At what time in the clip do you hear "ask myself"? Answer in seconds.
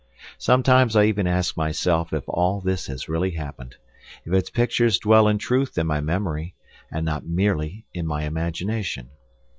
1.27-2.11